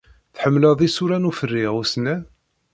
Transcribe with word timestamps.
Tḥemmled 0.35 0.79
isura 0.87 1.17
n 1.17 1.29
uferriɣ 1.29 1.73
ussnan? 1.81 2.21